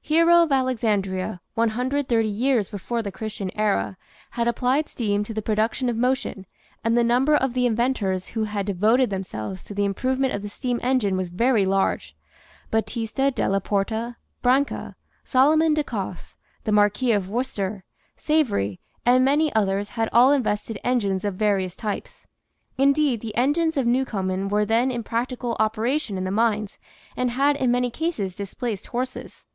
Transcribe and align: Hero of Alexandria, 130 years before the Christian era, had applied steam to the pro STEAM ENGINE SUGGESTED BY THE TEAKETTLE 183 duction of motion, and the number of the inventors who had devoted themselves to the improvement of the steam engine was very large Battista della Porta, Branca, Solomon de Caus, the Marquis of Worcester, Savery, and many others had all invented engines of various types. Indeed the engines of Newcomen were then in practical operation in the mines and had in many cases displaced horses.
Hero 0.00 0.44
of 0.44 0.52
Alexandria, 0.52 1.40
130 1.54 2.28
years 2.28 2.68
before 2.68 3.02
the 3.02 3.10
Christian 3.10 3.50
era, 3.58 3.96
had 4.30 4.46
applied 4.46 4.88
steam 4.88 5.24
to 5.24 5.34
the 5.34 5.42
pro 5.42 5.54
STEAM 5.56 5.64
ENGINE 5.64 5.74
SUGGESTED 5.74 5.96
BY 6.00 6.04
THE 6.04 6.14
TEAKETTLE 6.14 6.44
183 6.46 6.46
duction 6.46 6.46
of 6.46 6.46
motion, 6.46 6.46
and 6.84 6.96
the 6.98 7.02
number 7.02 7.34
of 7.34 7.54
the 7.54 7.66
inventors 7.66 8.26
who 8.28 8.44
had 8.44 8.66
devoted 8.66 9.10
themselves 9.10 9.64
to 9.64 9.74
the 9.74 9.84
improvement 9.84 10.34
of 10.34 10.42
the 10.42 10.48
steam 10.48 10.78
engine 10.84 11.16
was 11.16 11.30
very 11.30 11.66
large 11.66 12.14
Battista 12.70 13.32
della 13.32 13.60
Porta, 13.60 14.16
Branca, 14.40 14.94
Solomon 15.24 15.74
de 15.74 15.82
Caus, 15.82 16.36
the 16.62 16.70
Marquis 16.70 17.10
of 17.10 17.28
Worcester, 17.28 17.82
Savery, 18.16 18.78
and 19.04 19.24
many 19.24 19.52
others 19.52 19.88
had 19.98 20.08
all 20.12 20.30
invented 20.30 20.78
engines 20.84 21.24
of 21.24 21.34
various 21.34 21.74
types. 21.74 22.24
Indeed 22.78 23.20
the 23.20 23.36
engines 23.36 23.76
of 23.76 23.88
Newcomen 23.88 24.48
were 24.48 24.64
then 24.64 24.92
in 24.92 25.02
practical 25.02 25.56
operation 25.58 26.16
in 26.16 26.22
the 26.22 26.30
mines 26.30 26.78
and 27.16 27.32
had 27.32 27.56
in 27.56 27.72
many 27.72 27.90
cases 27.90 28.36
displaced 28.36 28.86
horses. 28.86 29.48